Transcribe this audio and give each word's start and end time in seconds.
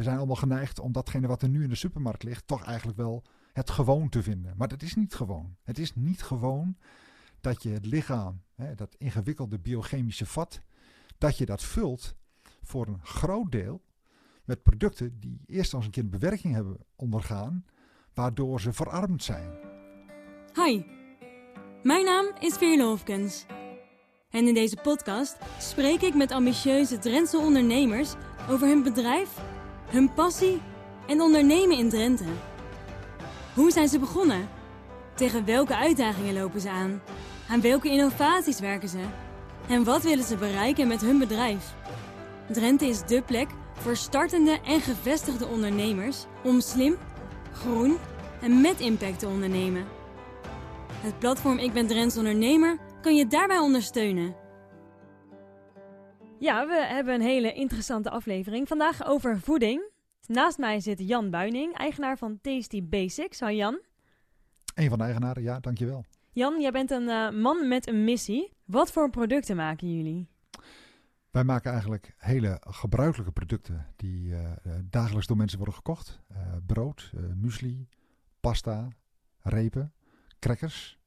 we 0.00 0.06
zijn 0.06 0.18
allemaal 0.18 0.36
geneigd 0.36 0.78
om 0.78 0.92
datgene 0.92 1.26
wat 1.26 1.42
er 1.42 1.48
nu 1.48 1.62
in 1.62 1.68
de 1.68 1.74
supermarkt 1.74 2.22
ligt, 2.22 2.46
toch 2.46 2.64
eigenlijk 2.64 2.98
wel 2.98 3.24
het 3.52 3.70
gewoon 3.70 4.08
te 4.08 4.22
vinden. 4.22 4.54
Maar 4.56 4.68
dat 4.68 4.82
is 4.82 4.94
niet 4.94 5.14
gewoon. 5.14 5.56
Het 5.62 5.78
is 5.78 5.94
niet 5.94 6.22
gewoon 6.22 6.76
dat 7.40 7.62
je 7.62 7.68
het 7.68 7.86
lichaam, 7.86 8.42
hè, 8.54 8.74
dat 8.74 8.94
ingewikkelde 8.98 9.58
biochemische 9.58 10.26
vat, 10.26 10.60
dat 11.18 11.38
je 11.38 11.46
dat 11.46 11.62
vult 11.62 12.14
voor 12.62 12.86
een 12.86 13.00
groot 13.02 13.52
deel 13.52 13.82
met 14.44 14.62
producten 14.62 15.20
die 15.20 15.40
eerst 15.46 15.74
als 15.74 15.84
een 15.84 15.90
keer 15.90 16.02
een 16.02 16.10
bewerking 16.10 16.54
hebben 16.54 16.76
ondergaan, 16.96 17.64
waardoor 18.14 18.60
ze 18.60 18.72
verarmd 18.72 19.22
zijn. 19.22 19.50
Hi, 20.54 20.82
mijn 21.82 22.04
naam 22.04 22.26
is 22.38 22.54
Veerle 22.54 22.84
Hofkens. 22.84 23.46
En 24.30 24.46
in 24.46 24.54
deze 24.54 24.76
podcast 24.82 25.36
spreek 25.58 26.00
ik 26.00 26.14
met 26.14 26.30
ambitieuze 26.30 26.98
Drentse 26.98 27.38
ondernemers 27.38 28.14
over 28.48 28.68
hun 28.68 28.82
bedrijf, 28.82 29.49
hun 29.90 30.12
passie 30.14 30.60
en 31.06 31.20
ondernemen 31.20 31.76
in 31.76 31.88
Drenthe. 31.88 32.24
Hoe 33.54 33.70
zijn 33.70 33.88
ze 33.88 33.98
begonnen? 33.98 34.48
Tegen 35.14 35.44
welke 35.44 35.76
uitdagingen 35.76 36.34
lopen 36.34 36.60
ze 36.60 36.70
aan? 36.70 37.02
Aan 37.48 37.60
welke 37.60 37.88
innovaties 37.88 38.60
werken 38.60 38.88
ze? 38.88 39.00
En 39.68 39.84
wat 39.84 40.02
willen 40.02 40.24
ze 40.24 40.36
bereiken 40.36 40.88
met 40.88 41.00
hun 41.00 41.18
bedrijf? 41.18 41.74
Drenthe 42.48 42.86
is 42.86 43.02
dé 43.06 43.22
plek 43.22 43.48
voor 43.72 43.96
startende 43.96 44.58
en 44.64 44.80
gevestigde 44.80 45.46
ondernemers 45.46 46.24
om 46.44 46.60
slim, 46.60 46.96
groen 47.52 47.96
en 48.40 48.60
met 48.60 48.80
impact 48.80 49.18
te 49.18 49.26
ondernemen. 49.26 49.84
Het 50.92 51.18
platform 51.18 51.58
Ik 51.58 51.72
ben 51.72 51.86
Drents 51.86 52.16
Ondernemer 52.16 52.78
kan 53.02 53.16
je 53.16 53.26
daarbij 53.26 53.58
ondersteunen. 53.58 54.34
Ja, 56.40 56.66
we 56.66 56.86
hebben 56.86 57.14
een 57.14 57.20
hele 57.20 57.52
interessante 57.52 58.10
aflevering. 58.10 58.68
Vandaag 58.68 59.06
over 59.06 59.40
voeding. 59.40 59.90
Naast 60.26 60.58
mij 60.58 60.80
zit 60.80 61.08
Jan 61.08 61.30
Buining, 61.30 61.76
eigenaar 61.76 62.18
van 62.18 62.40
Tasty 62.40 62.82
Basics. 62.84 63.40
Hoi 63.40 63.56
Jan. 63.56 63.80
Een 64.74 64.88
van 64.88 64.98
de 64.98 65.04
eigenaren, 65.04 65.42
ja, 65.42 65.60
dankjewel. 65.60 66.04
Jan, 66.32 66.60
jij 66.60 66.70
bent 66.70 66.90
een 66.90 67.02
uh, 67.02 67.30
man 67.30 67.68
met 67.68 67.88
een 67.88 68.04
missie. 68.04 68.52
Wat 68.64 68.92
voor 68.92 69.10
producten 69.10 69.56
maken 69.56 69.96
jullie? 69.96 70.28
Wij 71.30 71.44
maken 71.44 71.70
eigenlijk 71.70 72.14
hele 72.16 72.60
gebruikelijke 72.60 73.32
producten 73.32 73.86
die 73.96 74.28
uh, 74.28 74.50
dagelijks 74.84 75.26
door 75.26 75.36
mensen 75.36 75.58
worden 75.58 75.74
gekocht. 75.74 76.20
Uh, 76.32 76.38
brood, 76.66 77.12
muesli, 77.34 77.88
pasta, 78.40 78.88
repen, 79.40 79.92
crackers. 80.38 80.99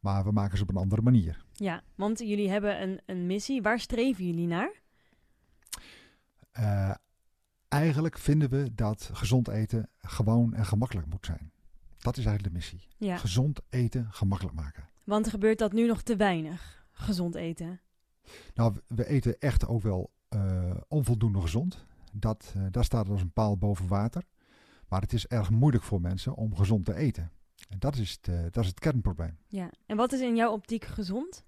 Maar 0.00 0.24
we 0.24 0.32
maken 0.32 0.56
ze 0.56 0.62
op 0.62 0.68
een 0.68 0.76
andere 0.76 1.02
manier. 1.02 1.44
Ja, 1.52 1.82
want 1.94 2.18
jullie 2.18 2.50
hebben 2.50 2.82
een, 2.82 3.00
een 3.06 3.26
missie. 3.26 3.62
Waar 3.62 3.80
streven 3.80 4.26
jullie 4.26 4.46
naar? 4.46 4.72
Uh, 6.58 6.94
eigenlijk 7.68 8.18
vinden 8.18 8.50
we 8.50 8.74
dat 8.74 9.10
gezond 9.12 9.48
eten 9.48 9.90
gewoon 9.98 10.54
en 10.54 10.66
gemakkelijk 10.66 11.06
moet 11.06 11.26
zijn. 11.26 11.52
Dat 11.98 12.16
is 12.16 12.24
eigenlijk 12.24 12.54
de 12.54 12.60
missie. 12.60 12.88
Ja. 12.96 13.16
Gezond 13.16 13.60
eten 13.68 14.06
gemakkelijk 14.10 14.56
maken. 14.56 14.88
Want 15.04 15.28
gebeurt 15.28 15.58
dat 15.58 15.72
nu 15.72 15.86
nog 15.86 16.02
te 16.02 16.16
weinig, 16.16 16.86
gezond 16.92 17.34
eten. 17.34 17.80
Nou, 18.54 18.74
we 18.86 19.06
eten 19.06 19.38
echt 19.38 19.66
ook 19.66 19.82
wel 19.82 20.10
uh, 20.34 20.70
onvoldoende 20.88 21.40
gezond. 21.40 21.86
Dat, 22.12 22.54
uh, 22.56 22.66
daar 22.70 22.84
staat 22.84 23.08
als 23.08 23.20
een 23.20 23.32
paal 23.32 23.56
boven 23.56 23.86
water. 23.86 24.22
Maar 24.88 25.00
het 25.00 25.12
is 25.12 25.26
erg 25.26 25.50
moeilijk 25.50 25.84
voor 25.84 26.00
mensen 26.00 26.34
om 26.34 26.56
gezond 26.56 26.84
te 26.84 26.94
eten. 26.94 27.30
En 27.68 27.78
dat 27.78 27.96
is 27.96 28.10
het, 28.10 28.28
uh, 28.28 28.42
dat 28.42 28.64
is 28.64 28.66
het 28.68 28.78
kernprobleem. 28.78 29.38
Ja, 29.46 29.70
en 29.86 29.96
wat 29.96 30.12
is 30.12 30.20
in 30.20 30.36
jouw 30.36 30.52
optiek 30.52 30.84
gezond? 30.84 31.44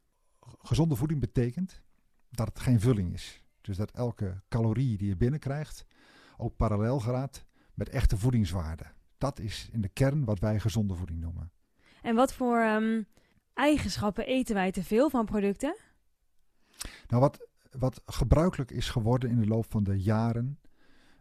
Gezonde 0.59 0.97
voeding 0.97 1.21
betekent 1.21 1.83
dat 2.31 2.49
het 2.49 2.61
geen 2.61 2.81
vulling 2.81 3.13
is. 3.13 3.45
Dus 3.61 3.77
dat 3.77 3.91
elke 3.91 4.43
calorie 4.49 4.99
die 4.99 5.09
je 5.09 5.17
binnenkrijgt 5.17 5.87
ook 6.37 6.57
parallel 6.57 7.01
gaat 7.01 7.45
met 7.75 7.89
echte 7.89 8.17
voedingswaarde. 8.17 8.85
Dat 9.19 9.39
is 9.39 9.69
in 9.73 9.81
de 9.81 9.89
kern 9.89 10.25
wat 10.25 10.39
wij 10.39 10.61
gezonde 10.61 10.95
voeding 10.95 11.21
noemen. 11.21 11.53
En 12.03 12.15
wat 12.15 12.33
voor 12.33 12.59
um, 12.59 13.07
eigenschappen 13.55 14.27
eten 14.27 14.55
wij 14.55 14.71
te 14.71 14.85
veel 14.85 15.11
van 15.11 15.25
producten? 15.25 15.77
Nou, 17.07 17.23
wat, 17.23 17.49
wat 17.79 18.03
gebruikelijk 18.07 18.71
is 18.71 18.89
geworden 18.89 19.31
in 19.31 19.41
de 19.41 19.47
loop 19.47 19.71
van 19.71 19.85
de 19.85 20.03
jaren, 20.03 20.59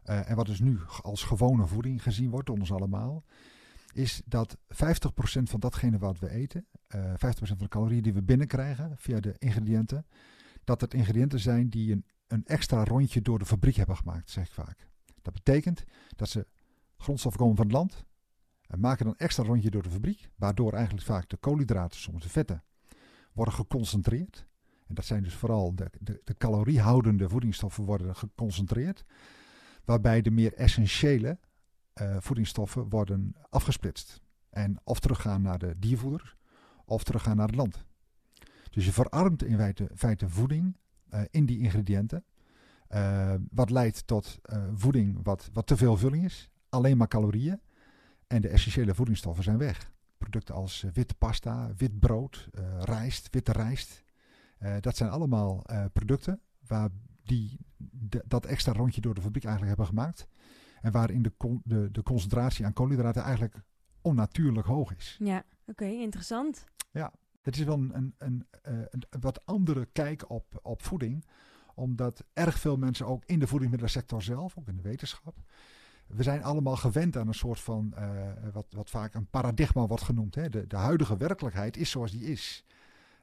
uh, 0.06 0.30
en 0.30 0.36
wat 0.36 0.46
dus 0.46 0.60
nu 0.60 0.80
als 1.02 1.24
gewone 1.24 1.68
voeding 1.68 2.04
gezien 2.04 2.30
wordt 2.30 2.48
door 2.48 2.58
ons 2.58 2.72
allemaal, 2.72 3.24
is 3.94 4.22
dat 4.26 4.58
50% 4.68 5.50
van 5.50 5.60
datgene 5.60 5.98
wat 5.98 6.20
we 6.20 6.30
eten, 6.30 6.68
uh, 6.96 7.14
50% 7.14 7.18
van 7.18 7.58
de 7.58 7.68
calorieën 7.68 8.02
die 8.02 8.14
we 8.14 8.24
binnenkrijgen 8.24 8.98
via 8.98 9.20
de 9.20 9.36
ingrediënten, 9.38 10.06
dat 10.64 10.82
het 10.82 10.94
ingrediënten 10.94 11.40
zijn 11.40 11.70
die 11.70 11.92
een, 11.92 12.06
een 12.28 12.46
extra 12.46 12.84
rondje 12.84 13.22
door 13.22 13.40
de 13.40 13.46
fabriek 13.46 13.76
hebben 13.76 13.98
gemaakt, 13.98 14.30
zeg 14.30 14.46
ik 14.46 14.52
vaak. 14.52 14.88
Dat 15.22 15.34
betekent 15.34 15.84
dat 16.16 16.30
ze 16.30 16.48
grondstoffen 16.98 17.42
komen 17.42 17.56
van 17.56 17.66
het 17.66 17.76
land 17.76 18.06
en 18.68 18.80
maken 18.80 19.08
een 19.08 19.18
extra 19.18 19.44
rondje 19.44 19.70
door 19.70 19.84
de 19.84 19.90
fabriek, 19.90 20.30
waardoor 20.36 20.74
eigenlijk 20.74 21.06
vaak 21.06 21.30
de 21.30 21.38
koolhydraten, 21.38 22.00
soms 22.00 22.24
de 22.24 22.30
vetten, 22.30 22.64
worden 23.34 23.54
geconcentreerd. 23.54 24.48
En 24.88 24.96
dat 24.96 25.06
zijn 25.06 25.24
dus 25.24 25.34
vooral 25.34 25.76
de, 25.76 25.92
de, 26.00 26.22
de 26.24 26.38
caloriehoudende 26.38 27.30
voedingsstoffen 27.30 27.84
worden 27.84 28.16
geconcentreerd, 28.16 29.06
waarbij 29.86 30.22
de 30.22 30.32
meer 30.32 30.54
essentiële 30.54 31.40
uh, 32.02 32.18
voedingsstoffen 32.20 32.90
worden 32.90 33.36
afgesplitst. 33.50 34.22
En 34.50 34.80
of 34.84 35.00
teruggaan 35.00 35.42
naar 35.42 35.60
de 35.60 35.76
diervoeder 35.80 36.38
of 36.86 37.04
teruggaan 37.04 37.36
naar 37.36 37.48
het 37.48 37.56
land. 37.56 37.86
Dus 38.70 38.86
je 38.86 38.92
verarmt 38.92 39.44
in 39.44 39.76
feite, 39.96 40.30
voeding 40.30 40.78
uh, 41.14 41.22
in 41.30 41.46
die 41.46 41.60
ingrediënten. 41.60 42.24
Uh, 42.90 43.34
wat 43.52 43.70
leidt 43.70 44.08
tot 44.08 44.40
voeding 44.74 45.20
wat, 45.24 45.50
wat 45.54 45.68
te 45.68 45.78
veel 45.78 45.98
vulling 45.98 46.26
is. 46.26 46.50
Alleen 46.70 46.98
maar 46.98 47.08
calorieën. 47.08 47.62
En 48.28 48.42
de 48.42 48.48
essentiële 48.48 48.96
voedingsstoffen 48.96 49.44
zijn 49.44 49.58
weg. 49.58 49.92
Producten 50.18 50.56
als 50.56 50.86
witte 50.94 51.16
pasta, 51.16 51.74
wit 51.78 52.00
brood, 52.00 52.50
rijst, 52.80 53.28
witte 53.32 53.52
rijst. 53.52 54.04
dat 54.80 54.98
zijn 54.98 55.10
allemaal 55.10 55.64
producten 55.94 56.42
waar 56.68 56.90
die 57.24 57.60
dat 58.26 58.46
extra 58.46 58.74
rondje 58.74 59.02
door 59.02 59.14
de 59.14 59.22
fabriek 59.22 59.44
eigenlijk 59.44 59.78
hebben 59.78 59.96
gemaakt. 59.96 60.28
En 60.82 60.92
waarin 60.92 61.22
de, 61.22 61.32
de, 61.64 61.92
de 61.92 62.04
concentratie 62.04 62.66
aan 62.66 62.74
koolhydraten 62.74 63.24
eigenlijk 63.24 63.56
onnatuurlijk 64.02 64.68
hoog 64.68 64.96
is. 64.96 65.18
Ja, 65.20 65.38
oké, 65.38 65.46
okay, 65.66 66.02
interessant. 66.02 66.66
Ja, 66.92 67.14
het 67.42 67.58
is 67.58 67.64
wel 67.64 67.78
een, 67.78 67.94
een, 67.94 68.16
een, 68.18 68.46
een, 68.62 69.04
wat 69.20 69.46
andere 69.46 69.86
kijk 69.86 70.30
op, 70.30 70.60
op 70.62 70.84
voeding. 70.84 71.26
Omdat 71.76 72.24
erg 72.34 72.60
veel 72.60 72.78
mensen 72.78 73.06
ook 73.06 73.26
in 73.26 73.40
de 73.40 73.48
voedingsmiddelsector 73.48 74.22
zelf, 74.22 74.58
ook 74.58 74.68
in 74.68 74.76
de 74.76 74.82
wetenschap. 74.82 75.36
We 76.08 76.24
zijn 76.24 76.44
allemaal 76.44 76.76
gewend 76.76 77.18
aan 77.18 77.28
een 77.28 77.34
soort 77.34 77.60
van, 77.60 77.94
uh, 77.98 78.32
wat, 78.54 78.66
wat 78.70 78.90
vaak 78.90 79.14
een 79.14 79.30
paradigma 79.30 79.88
wordt 79.88 80.04
genoemd. 80.04 80.36
Hè? 80.36 80.50
De, 80.50 80.68
de 80.68 80.76
huidige 80.76 81.18
werkelijkheid 81.18 81.78
is 81.78 81.90
zoals 81.90 82.12
die 82.12 82.24
is. 82.24 82.66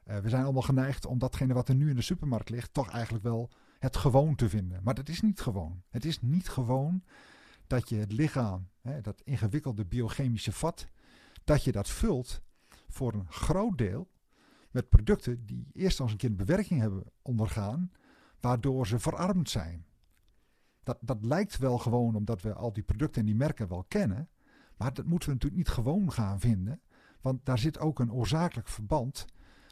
Uh, 0.05 0.17
we 0.17 0.29
zijn 0.29 0.43
allemaal 0.43 0.61
geneigd 0.61 1.05
om 1.05 1.19
datgene 1.19 1.53
wat 1.53 1.69
er 1.69 1.75
nu 1.75 1.89
in 1.89 1.95
de 1.95 2.01
supermarkt 2.01 2.49
ligt, 2.49 2.73
toch 2.73 2.89
eigenlijk 2.89 3.23
wel 3.23 3.49
het 3.79 3.97
gewoon 3.97 4.35
te 4.35 4.49
vinden. 4.49 4.79
Maar 4.83 4.93
dat 4.93 5.09
is 5.09 5.21
niet 5.21 5.39
gewoon. 5.39 5.83
Het 5.89 6.05
is 6.05 6.21
niet 6.21 6.49
gewoon 6.49 7.03
dat 7.67 7.89
je 7.89 7.95
het 7.95 8.11
lichaam, 8.11 8.69
hè, 8.81 9.01
dat 9.01 9.21
ingewikkelde 9.21 9.85
biochemische 9.85 10.51
vat, 10.51 10.87
dat 11.43 11.63
je 11.63 11.71
dat 11.71 11.89
vult 11.89 12.41
voor 12.87 13.13
een 13.13 13.31
groot 13.31 13.77
deel 13.77 14.07
met 14.71 14.89
producten 14.89 15.45
die 15.45 15.67
eerst 15.73 15.99
als 15.99 16.11
een 16.11 16.17
keer 16.17 16.35
bewerking 16.35 16.79
hebben 16.79 17.03
ondergaan, 17.21 17.91
waardoor 18.39 18.87
ze 18.87 18.99
verarmd 18.99 19.49
zijn. 19.49 19.85
Dat, 20.83 20.97
dat 21.01 21.25
lijkt 21.25 21.57
wel 21.57 21.77
gewoon 21.77 22.15
omdat 22.15 22.41
we 22.41 22.53
al 22.53 22.73
die 22.73 22.83
producten 22.83 23.21
en 23.21 23.27
die 23.27 23.35
merken 23.35 23.67
wel 23.67 23.85
kennen, 23.87 24.29
maar 24.77 24.93
dat 24.93 25.05
moeten 25.05 25.27
we 25.27 25.33
natuurlijk 25.33 25.61
niet 25.61 25.75
gewoon 25.75 26.11
gaan 26.11 26.39
vinden, 26.39 26.81
want 27.21 27.45
daar 27.45 27.59
zit 27.59 27.79
ook 27.79 27.99
een 27.99 28.13
oorzakelijk 28.13 28.67
verband 28.67 29.25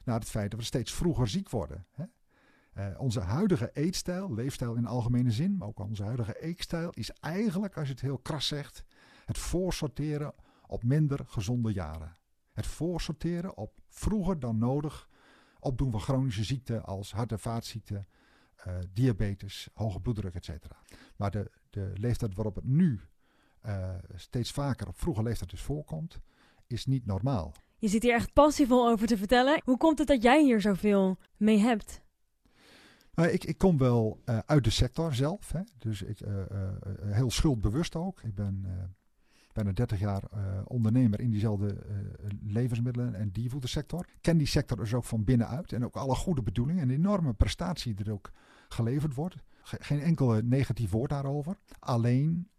naar 0.04 0.20
het 0.20 0.30
feit 0.30 0.52
dat 0.52 0.60
we 0.60 0.66
steeds 0.66 0.94
vroeger 0.94 1.28
ziek 1.28 1.50
worden. 1.50 1.86
Hè? 1.92 2.06
Uh, 2.78 2.88
onze 2.98 3.20
huidige 3.20 3.70
eetstijl, 3.74 4.34
leefstijl 4.34 4.76
in 4.76 4.86
algemene 4.86 5.32
zin, 5.32 5.58
maar 5.58 5.68
ook 5.68 5.80
onze 5.80 6.04
huidige 6.04 6.42
eetstijl, 6.42 6.90
is 6.90 7.12
eigenlijk, 7.12 7.78
als 7.78 7.88
je 7.88 7.94
het 7.94 8.02
heel 8.02 8.18
kras 8.18 8.48
zegt, 8.48 8.86
het 9.26 9.38
voorsorteren 9.38 10.34
op 10.68 10.84
minder 10.84 11.20
gezonde 11.28 11.74
jaren. 11.74 12.18
Het 12.52 12.66
voorsorteren 12.66 13.58
op 13.58 13.74
vroeger 13.90 14.40
dan 14.40 14.58
nodig 14.58 15.10
opdoen 15.60 15.92
van 15.92 16.00
chronische 16.00 16.44
ziekten 16.44 16.86
als 16.86 17.12
hart- 17.12 17.32
en 17.32 17.40
vaatziekten, 17.40 18.08
uh, 18.68 18.74
diabetes, 18.94 19.70
hoge 19.74 20.00
bloeddruk, 20.00 20.36
etc. 20.36 20.50
Maar 21.16 21.32
de, 21.32 21.52
de 21.70 21.92
leeftijd 21.94 22.36
waarop 22.36 22.56
het 22.56 22.66
nu 22.66 23.02
uh, 23.66 23.90
steeds 24.16 24.52
vaker 24.52 24.88
op 24.88 25.00
vroege 25.00 25.24
leeftijd 25.24 25.50
dus 25.50 25.62
voorkomt, 25.62 26.20
is 26.68 26.86
niet 26.86 27.06
normaal. 27.06 27.54
Je 27.78 27.88
zit 27.88 28.04
hier 28.04 28.14
echt 28.14 28.34
passievol 28.34 28.90
over 28.90 29.08
te 29.08 29.18
vertellen. 29.18 29.62
Hoe 29.64 29.78
komt 29.78 30.00
het 30.00 30.08
dat 30.08 30.24
jij 30.24 30.44
hier 30.44 30.62
zoveel 30.62 31.18
mee 31.38 31.60
hebt? 31.60 32.04
Uh, 33.16 33.34
ik, 33.34 33.44
ik, 33.44 33.58
kom 33.58 33.78
wel 33.78 34.22
uh, 34.26 34.38
uit 34.46 34.64
de 34.64 34.70
sector 34.70 35.14
zelf. 35.14 35.52
Hè. 35.52 35.62
Dus 35.78 36.02
ik, 36.02 36.20
uh, 36.20 36.30
heel 37.06 37.32
schuldbewust 37.32 37.96
ook. 37.96 38.22
Ik 38.24 38.36
ben 38.36 38.66
bijna 39.54 39.72
30 39.72 40.00
jaar 40.00 40.24
ondernemer 40.66 41.20
in 41.20 41.30
diezelfde 41.30 41.78
levensmiddelen- 42.44 43.16
en 43.16 43.32
diervoedersector. 43.32 44.08
Ken 44.22 44.38
die 44.38 44.48
sector 44.48 44.78
dus 44.78 44.94
ook 44.94 45.04
van 45.04 45.24
binnenuit. 45.24 45.72
En 45.72 45.86
ook 45.86 45.96
alle 45.96 46.16
goede 46.16 46.44
bedoelingen 46.44 46.82
en 46.82 46.90
enorme 46.90 47.34
prestatie 47.34 47.94
die 47.94 48.06
er 48.06 48.12
ook 48.12 48.32
geleverd 48.68 49.14
wordt. 49.14 49.36
geen 49.62 50.00
enkel 50.00 50.42
negatief 50.44 50.92
woord 50.92 51.10
daarover. 51.10 51.58
Alleen 51.80 52.50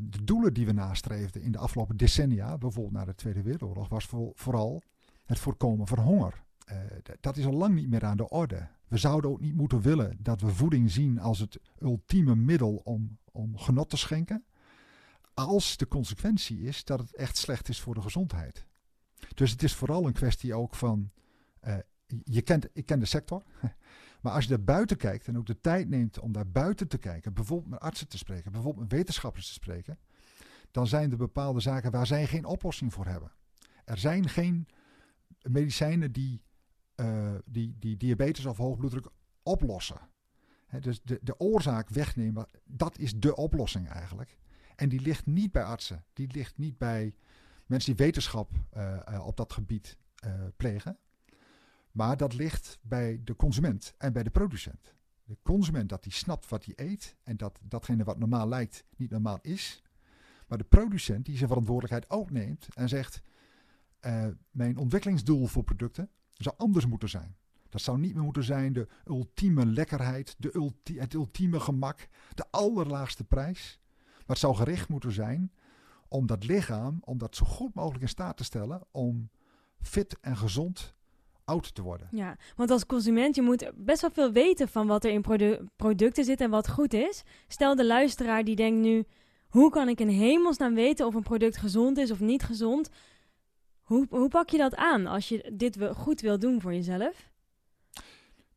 de 0.00 0.24
doelen 0.24 0.54
die 0.54 0.66
we 0.66 0.72
nastreefden 0.72 1.42
in 1.42 1.52
de 1.52 1.58
afgelopen 1.58 1.96
decennia, 1.96 2.58
bijvoorbeeld 2.58 2.94
na 2.94 3.04
de 3.04 3.14
Tweede 3.14 3.42
Wereldoorlog, 3.42 3.88
was 3.88 4.08
vooral 4.34 4.82
het 5.24 5.38
voorkomen 5.38 5.86
van 5.86 5.98
honger. 5.98 6.42
Dat 7.20 7.36
is 7.36 7.46
al 7.46 7.52
lang 7.52 7.74
niet 7.74 7.88
meer 7.88 8.04
aan 8.04 8.16
de 8.16 8.28
orde. 8.28 8.68
We 8.92 8.98
zouden 8.98 9.30
ook 9.30 9.40
niet 9.40 9.54
moeten 9.54 9.80
willen 9.80 10.16
dat 10.20 10.40
we 10.40 10.54
voeding 10.54 10.90
zien 10.90 11.18
als 11.18 11.38
het 11.38 11.60
ultieme 11.78 12.34
middel 12.34 12.74
om, 12.74 13.18
om 13.30 13.58
genot 13.58 13.90
te 13.90 13.96
schenken. 13.96 14.44
Als 15.34 15.76
de 15.76 15.88
consequentie 15.88 16.60
is 16.60 16.84
dat 16.84 16.98
het 16.98 17.14
echt 17.14 17.36
slecht 17.36 17.68
is 17.68 17.80
voor 17.80 17.94
de 17.94 18.02
gezondheid. 18.02 18.66
Dus 19.34 19.50
het 19.50 19.62
is 19.62 19.74
vooral 19.74 20.06
een 20.06 20.12
kwestie 20.12 20.54
ook 20.54 20.74
van. 20.74 21.10
Uh, 21.64 21.76
je 22.24 22.42
kent, 22.42 22.68
ik 22.72 22.86
ken 22.86 22.98
de 22.98 23.06
sector. 23.06 23.42
Maar 24.20 24.32
als 24.32 24.44
je 24.44 24.50
daar 24.50 24.64
buiten 24.64 24.96
kijkt 24.96 25.28
en 25.28 25.38
ook 25.38 25.46
de 25.46 25.60
tijd 25.60 25.88
neemt 25.88 26.18
om 26.18 26.32
daar 26.32 26.50
buiten 26.50 26.88
te 26.88 26.98
kijken, 26.98 27.32
bijvoorbeeld 27.32 27.70
met 27.70 27.80
artsen 27.80 28.08
te 28.08 28.18
spreken, 28.18 28.52
bijvoorbeeld 28.52 28.88
met 28.88 28.98
wetenschappers 28.98 29.46
te 29.46 29.52
spreken, 29.52 29.98
dan 30.70 30.86
zijn 30.86 31.10
er 31.10 31.16
bepaalde 31.16 31.60
zaken 31.60 31.90
waar 31.90 32.06
zij 32.06 32.26
geen 32.26 32.44
oplossing 32.44 32.92
voor 32.92 33.06
hebben. 33.06 33.32
Er 33.84 33.98
zijn 33.98 34.28
geen 34.28 34.66
medicijnen 35.42 36.12
die, 36.12 36.42
uh, 37.02 37.34
die, 37.44 37.76
die 37.78 37.96
diabetes 37.96 38.46
of 38.46 38.56
hoog 38.56 39.00
oplossen. 39.42 40.00
dus 40.80 41.02
de, 41.02 41.18
de 41.22 41.40
oorzaak 41.40 41.88
wegnemen, 41.88 42.46
dat 42.64 42.98
is 42.98 43.18
de 43.18 43.36
oplossing 43.36 43.88
eigenlijk. 43.88 44.38
En 44.76 44.88
die 44.88 45.00
ligt 45.00 45.26
niet 45.26 45.52
bij 45.52 45.64
artsen. 45.64 46.04
Die 46.12 46.32
ligt 46.32 46.58
niet 46.58 46.78
bij 46.78 47.14
mensen 47.66 47.96
die 47.96 48.04
wetenschap 48.04 48.50
uh, 48.76 48.96
uh, 49.08 49.26
op 49.26 49.36
dat 49.36 49.52
gebied 49.52 49.96
plegen. 50.56 50.98
Maar 51.90 52.16
dat 52.16 52.34
ligt 52.34 52.78
bij 52.82 53.20
de 53.24 53.36
consument 53.36 53.94
en 53.98 54.12
bij 54.12 54.22
de 54.22 54.30
producent. 54.30 54.94
De 55.24 55.36
consument 55.42 55.88
dat 55.88 56.02
die 56.02 56.12
snapt 56.12 56.48
wat 56.48 56.64
hij 56.64 56.74
eet 56.76 57.16
en 57.22 57.36
dat 57.36 57.58
datgene 57.62 58.04
wat 58.04 58.18
normaal 58.18 58.48
lijkt 58.48 58.84
niet 58.96 59.10
normaal 59.10 59.38
is. 59.40 59.82
Maar 60.46 60.58
de 60.58 60.64
producent 60.64 61.24
die 61.24 61.36
zijn 61.36 61.48
verantwoordelijkheid 61.48 62.10
ook 62.10 62.30
neemt 62.30 62.68
en 62.74 62.88
zegt: 62.88 63.22
Mijn 64.50 64.76
ontwikkelingsdoel 64.76 65.46
voor 65.46 65.62
producten 65.62 66.10
zou 66.32 66.54
anders 66.58 66.86
moeten 66.86 67.08
zijn. 67.08 67.36
Dat 67.68 67.80
zou 67.80 67.98
niet 67.98 68.14
meer 68.14 68.24
moeten 68.24 68.44
zijn 68.44 68.72
de 68.72 68.88
ultieme 69.04 69.66
lekkerheid, 69.66 70.34
de 70.38 70.54
ulti 70.54 70.98
het 70.98 71.14
ultieme 71.14 71.60
gemak, 71.60 72.08
de 72.34 72.44
allerlaagste 72.50 73.24
prijs. 73.24 73.78
Maar 74.16 74.24
het 74.26 74.38
zou 74.38 74.54
gericht 74.54 74.88
moeten 74.88 75.12
zijn 75.12 75.52
om 76.08 76.26
dat 76.26 76.44
lichaam, 76.44 76.98
om 77.04 77.18
dat 77.18 77.36
zo 77.36 77.46
goed 77.46 77.74
mogelijk 77.74 78.02
in 78.02 78.08
staat 78.08 78.36
te 78.36 78.44
stellen 78.44 78.82
om 78.90 79.30
fit 79.80 80.20
en 80.20 80.36
gezond 80.36 80.94
oud 81.44 81.74
te 81.74 81.82
worden. 81.82 82.08
Ja, 82.10 82.36
want 82.56 82.70
als 82.70 82.86
consument, 82.86 83.34
je 83.34 83.42
moet 83.42 83.70
best 83.74 84.00
wel 84.00 84.10
veel 84.10 84.32
weten 84.32 84.68
van 84.68 84.86
wat 84.86 85.04
er 85.04 85.10
in 85.10 85.24
producten 85.76 86.24
zit 86.24 86.40
en 86.40 86.50
wat 86.50 86.68
goed 86.68 86.92
is. 86.92 87.22
Stel 87.48 87.76
de 87.76 87.86
luisteraar 87.86 88.44
die 88.44 88.56
denkt 88.56 88.80
nu, 88.80 89.04
hoe 89.48 89.70
kan 89.70 89.88
ik 89.88 90.00
in 90.00 90.08
hemelsnaam 90.08 90.74
weten 90.74 91.06
of 91.06 91.14
een 91.14 91.22
product 91.22 91.56
gezond 91.56 91.98
is 91.98 92.10
of 92.10 92.20
niet 92.20 92.42
gezond? 92.42 92.88
Hoe, 93.92 94.06
hoe 94.10 94.28
pak 94.28 94.48
je 94.48 94.58
dat 94.58 94.74
aan 94.74 95.06
als 95.06 95.28
je 95.28 95.52
dit 95.54 95.78
goed 95.94 96.20
wil 96.20 96.38
doen 96.38 96.60
voor 96.60 96.74
jezelf? 96.74 97.30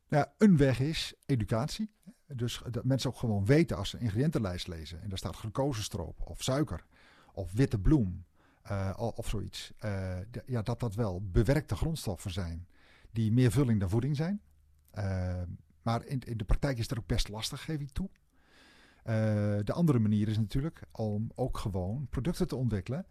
Ja, 0.08 0.34
een 0.38 0.58
weg 0.58 0.80
is 0.80 1.14
educatie. 1.26 1.92
Dus 2.28 2.62
dat 2.72 2.84
mensen 2.84 3.10
ook 3.10 3.18
gewoon 3.18 3.46
weten 3.46 3.78
als 3.78 3.90
ze 3.90 3.96
een 3.96 4.02
ingrediëntenlijst 4.02 4.68
lezen. 4.68 5.02
En 5.02 5.10
daar 5.10 5.18
staat 5.18 5.36
glucosestroop 5.36 6.22
of 6.24 6.44
suiker 6.44 6.86
of 7.34 7.52
witte 7.52 7.80
bloem 7.80 8.26
uh, 8.72 9.12
of 9.16 9.30
zoiets. 9.30 9.74
Uh, 9.86 10.18
ja, 10.46 10.62
dat 10.62 10.80
dat 10.80 10.96
wel 10.96 11.22
bewerkte 11.32 11.76
grondstoffen 11.76 12.32
zijn 12.32 12.68
die 13.12 13.32
meer 13.32 13.52
vulling 13.52 13.80
dan 13.80 13.90
voeding 13.90 14.16
zijn. 14.16 14.42
Uh, 14.98 15.42
maar 15.82 16.06
in, 16.06 16.22
de 16.36 16.46
praktijk 16.46 16.78
is 16.78 16.88
dat 16.88 16.98
ook 16.98 17.08
best 17.08 17.30
lastig, 17.30 17.64
geef 17.64 17.80
ik 17.80 17.90
toe. 17.90 18.10
De 19.64 19.74
andere 19.74 20.00
manier 20.00 20.28
is 20.28 20.38
natuurlijk 20.38 20.82
om 20.92 21.32
ook 21.36 21.58
gewoon 21.58 22.08
producten 22.10 22.48
te 22.48 22.56
ontwikkelen 22.56 23.06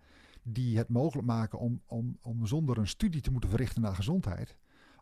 die 0.44 0.76
het 0.78 0.88
mogelijk 0.88 1.26
maken 1.26 1.58
om, 1.58 1.82
om, 1.86 2.18
om 2.22 2.46
zonder 2.46 2.78
een 2.78 2.88
studie 2.88 3.20
te 3.20 3.30
moeten 3.30 3.50
verrichten 3.50 3.82
naar 3.82 3.94
gezondheid, 3.94 4.56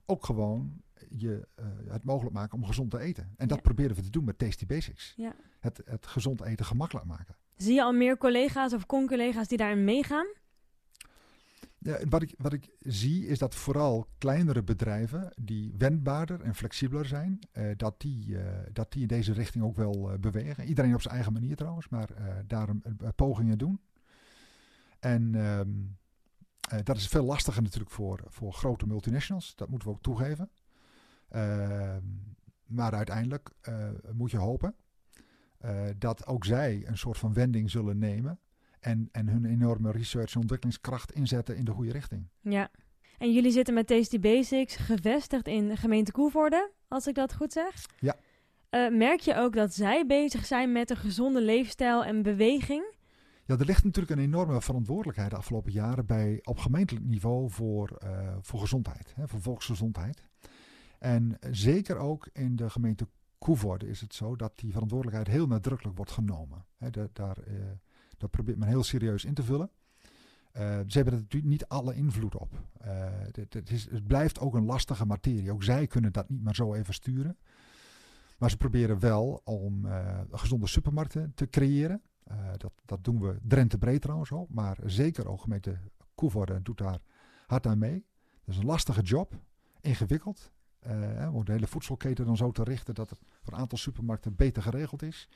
ook 0.06 0.24
gewoon 0.24 0.82
je, 1.10 1.48
uh, 1.60 1.66
het 1.92 2.04
mogelijk 2.04 2.34
maken 2.34 2.58
om 2.58 2.64
gezond 2.64 2.90
te 2.90 2.98
eten. 2.98 3.32
En 3.36 3.48
dat 3.48 3.62
proberen 3.62 3.96
we 3.96 4.02
te 4.02 4.10
doen 4.10 4.24
met 4.24 4.38
Tasty 4.38 4.66
Basics. 4.66 5.12
Ja. 5.16 5.34
Het, 5.60 5.82
het 5.84 6.06
gezond 6.06 6.40
eten 6.40 6.66
gemakkelijk 6.66 7.06
maken. 7.06 7.36
Zie 7.56 7.74
je 7.74 7.82
al 7.82 7.92
meer 7.92 8.18
collega's 8.18 8.72
of 8.72 8.86
con-collega's 8.86 9.48
die 9.48 9.58
daarin 9.58 9.84
meegaan? 9.84 10.26
Ja, 11.78 11.98
wat, 12.08 12.22
ik, 12.22 12.34
wat 12.38 12.52
ik 12.52 12.70
zie 12.78 13.26
is 13.26 13.38
dat 13.38 13.54
vooral 13.54 14.06
kleinere 14.18 14.62
bedrijven 14.62 15.32
die 15.40 15.74
wendbaarder 15.78 16.40
en 16.40 16.54
flexibeler 16.54 17.06
zijn, 17.06 17.38
uh, 17.52 17.70
dat, 17.76 18.00
die, 18.00 18.28
uh, 18.28 18.44
dat 18.72 18.92
die 18.92 19.02
in 19.02 19.08
deze 19.08 19.32
richting 19.32 19.64
ook 19.64 19.76
wel 19.76 20.18
bewegen. 20.20 20.64
Iedereen 20.64 20.94
op 20.94 21.02
zijn 21.02 21.14
eigen 21.14 21.32
manier 21.32 21.56
trouwens, 21.56 21.88
maar 21.88 22.08
daar 22.46 22.68
pogingen 23.16 23.58
doen. 23.58 23.80
En 25.02 25.34
um, 25.34 25.99
dat 26.84 26.96
is 26.96 27.06
veel 27.06 27.25
lastiger 27.25 27.62
natuurlijk 27.62 27.93
voor, 27.93 28.22
voor 28.26 28.52
grote 28.52 28.87
multinationals, 28.87 29.54
dat 29.54 29.69
moeten 29.69 29.88
we 29.88 29.94
ook 29.94 30.02
toegeven. 30.02 30.50
Ehm, 31.28 32.02
maar 32.66 32.94
uiteindelijk 32.94 33.50
moet 34.12 34.31
je 34.31 34.37
hopen 34.37 34.75
dat 35.99 36.26
ook 36.26 36.44
zij 36.44 36.82
een 36.87 36.99
soort 36.99 37.19
van 37.19 37.32
wending 37.32 37.70
zullen 37.70 37.99
nemen 37.99 38.38
en, 38.81 39.08
en 39.12 39.28
hun 39.28 39.44
enorme 39.44 39.90
research 39.90 40.34
en 40.34 40.40
ontwikkelingskracht 40.40 41.12
inzetten 41.12 41.56
in 41.56 41.64
de 41.64 41.70
goede 41.70 41.93
richting. 41.93 42.28
Ja. 42.40 42.70
En 43.19 43.32
jullie 43.32 43.50
zitten 43.50 43.75
met 43.75 43.87
Tasty 43.87 44.20
Basics 44.20 44.76
gevestigd 44.76 45.46
in 45.46 45.69
de 45.69 45.76
gemeente 45.76 46.12
Koevoorde, 46.12 46.70
als 46.88 47.06
ik 47.06 47.14
dat 47.14 47.34
goed 47.34 47.52
zeg. 47.52 47.87
Ja. 47.99 48.16
Merk 48.90 49.20
je 49.20 49.34
ook 49.34 49.54
dat 49.54 49.75
zij 49.75 50.06
bezig 50.06 50.46
zijn 50.46 50.72
met 50.72 50.90
een 50.90 50.96
gezonde 50.96 51.40
leefstijl 51.40 52.04
en 52.04 52.22
beweging? 52.22 52.94
Ja, 53.52 53.58
er 53.58 53.66
ligt 53.66 53.84
natuurlijk 53.84 54.19
een 54.19 54.25
enorme 54.25 54.60
verantwoordelijkheid 54.60 55.31
de 55.31 55.37
afgelopen 55.37 55.72
jaren 55.72 56.06
bij, 56.06 56.40
op 56.43 56.58
gemeentelijk 56.58 57.06
niveau 57.06 57.50
voor, 57.50 57.99
uh, 58.04 58.37
voor 58.40 58.60
gezondheid, 58.60 59.12
hè, 59.14 59.28
voor 59.28 59.40
volksgezondheid. 59.40 60.25
En 60.99 61.38
zeker 61.50 61.96
ook 61.96 62.28
in 62.32 62.56
de 62.56 62.70
gemeente 62.70 63.08
Koevoorde 63.38 63.88
is 63.88 64.00
het 64.00 64.14
zo 64.14 64.37
dat 64.37 64.58
die 64.58 64.72
verantwoordelijkheid 64.72 65.28
heel 65.37 65.46
nadrukkelijk 65.46 65.96
wordt 65.96 66.12
genomen. 66.12 66.64
Hè, 66.76 66.90
daar, 66.90 67.37
dat 68.16 68.31
probeert 68.31 68.58
men 68.58 68.69
heel 68.69 68.82
serieus 68.82 69.25
in 69.25 69.34
te 69.34 69.43
vullen. 69.43 69.70
Ze 70.52 70.93
hebben 70.93 71.12
er 71.12 71.20
natuurlijk 71.20 71.52
niet 71.52 71.66
alle 71.66 71.94
invloed 71.94 72.34
op. 72.37 72.62
Het, 73.32 73.70
is, 73.70 73.90
het, 73.90 74.06
blijft 74.06 74.40
ook 74.40 74.54
een 74.54 74.64
lastige 74.64 75.06
materie. 75.06 75.52
Ook 75.52 75.62
zij 75.62 75.87
kunnen 75.87 76.12
dat 76.12 76.28
niet 76.28 76.43
maar 76.43 76.54
zo 76.54 76.75
even 76.75 76.94
sturen. 76.94 77.37
Maar 78.38 78.50
ze 78.50 78.56
proberen 78.56 78.99
wel 78.99 79.40
om 79.44 79.87
gezonde 80.31 80.66
supermarkten 80.66 81.32
te 81.34 81.49
creëren. 81.49 82.02
Dat, 82.56 82.72
dat 82.84 83.04
doen 83.04 83.20
we 83.20 83.38
Drenthe 83.42 83.78
breed 83.78 84.02
trouwens 84.02 84.32
ook. 84.32 84.48
Maar 84.50 84.78
zeker 84.85 85.28
ook 85.28 85.40
gemeente 85.40 85.78
Koevoorde 86.14 86.62
doet 86.62 86.78
daar 86.78 86.99
hard 87.47 87.66
aan 87.66 87.78
mee. 87.78 88.06
Dat 88.44 88.54
is 88.54 88.56
een 88.56 88.66
lastige 88.66 89.02
job. 89.02 89.40
Ingewikkeld. 89.80 90.52
om 91.32 91.44
de 91.44 91.52
hele 91.52 91.66
voedselketen 91.66 92.26
dan 92.26 92.37
zo 92.37 92.50
te 92.50 92.64
richten 92.64 92.94
dat 92.94 93.11
het 93.11 93.18
voor 93.42 93.52
een 93.52 93.58
aantal 93.58 93.78
supermarkten 93.78 94.37
beter 94.37 94.62
geregeld 94.62 95.02
is. 95.02 95.28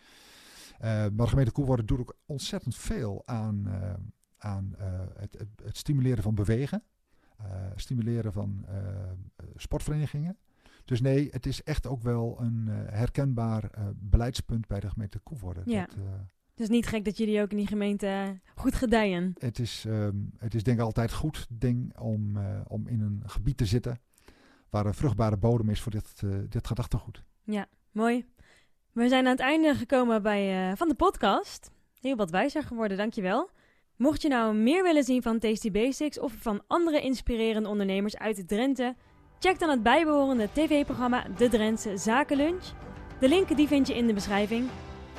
Uh, 0.76 0.82
maar 0.82 1.10
de 1.16 1.26
gemeente 1.26 1.52
Koevoorde 1.52 1.84
doet 1.84 1.98
ook 1.98 2.16
ontzettend 2.26 2.76
veel 2.76 3.22
aan, 3.24 3.64
uh, 3.66 3.92
aan 4.38 4.74
uh, 4.78 5.00
het, 5.14 5.46
het, 5.64 5.76
stimuleren 5.76 6.22
van 6.22 6.34
bewegen. 6.34 6.82
stimuleren 7.74 8.32
van 8.32 8.66
sportverenigingen. 9.56 10.38
Dus 10.84 11.00
nee, 11.00 11.28
het 11.30 11.46
is 11.46 11.62
echt 11.62 11.86
ook 11.86 12.02
wel 12.02 12.40
een 12.40 12.66
herkenbaar 12.68 13.70
beleidspunt 13.96 14.66
bij 14.66 14.80
de 14.80 14.90
gemeente 14.90 15.18
Koevoorde. 15.18 15.62
Ja. 15.64 15.86
Dat, 15.86 15.96
dus 16.56 16.68
niet 16.68 16.86
gek 16.86 17.04
dat 17.04 17.16
jullie 17.16 17.42
ook 17.42 17.50
in 17.50 17.56
die 17.56 17.66
gemeente 17.66 18.40
goed 18.54 18.74
gedijen. 18.74 19.32
Het 19.38 19.58
is, 19.58 19.84
um, 19.88 20.30
het 20.38 20.54
is 20.54 20.62
denk 20.62 20.78
ik 20.78 20.84
altijd 20.84 21.12
goed 21.12 21.46
ding 21.50 21.98
om, 21.98 22.38
om 22.66 22.88
in 22.88 23.00
een 23.00 23.22
gebied 23.26 23.56
te 23.56 23.66
zitten 23.66 24.00
waar 24.70 24.86
een 24.86 24.94
vruchtbare 24.94 25.36
bodem 25.36 25.70
is 25.70 25.80
voor 25.80 25.92
dit, 25.92 26.22
dit 26.48 26.66
gedachtegoed. 26.66 27.22
Ja, 27.44 27.66
mooi. 27.90 28.26
We 28.92 29.08
zijn 29.08 29.24
aan 29.24 29.30
het 29.30 29.40
einde 29.40 29.74
gekomen 29.74 30.22
bij, 30.22 30.70
uh, 30.70 30.76
van 30.76 30.88
de 30.88 30.94
podcast. 30.94 31.70
Heel 32.00 32.16
wat 32.16 32.30
wijzer 32.30 32.62
geworden, 32.62 32.96
dankjewel. 32.96 33.50
Mocht 33.96 34.22
je 34.22 34.28
nou 34.28 34.54
meer 34.54 34.82
willen 34.82 35.04
zien 35.04 35.22
van 35.22 35.38
Tasty 35.38 35.70
Basics 35.70 36.18
of 36.18 36.32
van 36.32 36.62
andere 36.66 37.00
inspirerende 37.00 37.68
ondernemers 37.68 38.16
uit 38.16 38.48
Drenthe, 38.48 38.94
check 39.38 39.58
dan 39.58 39.70
het 39.70 39.82
bijbehorende 39.82 40.48
tv-programma 40.52 41.26
De 41.36 41.48
Drentse 41.48 41.96
Zakenlunch. 41.96 42.64
De 43.20 43.28
link 43.28 43.56
die 43.56 43.66
vind 43.66 43.86
je 43.86 43.96
in 43.96 44.06
de 44.06 44.12
beschrijving. 44.12 44.68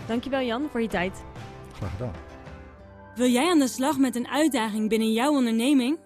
Dankjewel 0.08 0.42
Jan 0.42 0.70
voor 0.70 0.82
je 0.82 0.88
tijd. 0.88 1.24
Graag 1.74 1.92
gedaan. 1.92 2.14
Wil 3.16 3.30
jij 3.30 3.50
aan 3.50 3.60
de 3.60 3.68
slag 3.68 3.98
met 3.98 4.16
een 4.16 4.28
uitdaging 4.28 4.90
binnen 4.90 5.14
jouw 5.14 5.32
onderneming? 5.32 6.00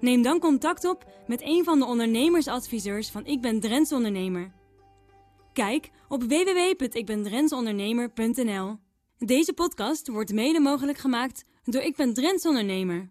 Neem 0.00 0.22
dan 0.22 0.38
contact 0.38 0.84
op 0.84 1.04
met 1.26 1.42
een 1.42 1.64
van 1.64 1.78
de 1.78 1.84
ondernemersadviseurs 1.84 3.10
van 3.10 3.26
Ik 3.26 3.40
ben 3.40 3.60
Drents 3.60 3.92
Ondernemer. 3.92 4.52
Kijk 5.52 5.90
op 6.08 6.22
www.ikbendrentsondernemer.nl. 6.22 8.76
Deze 9.18 9.52
podcast 9.52 10.08
wordt 10.08 10.32
mede 10.32 10.60
mogelijk 10.60 10.98
gemaakt 10.98 11.44
door 11.64 11.82
Ik 11.82 11.96
ben 11.96 12.14
Drents 12.14 12.46
Ondernemer. 12.46 13.08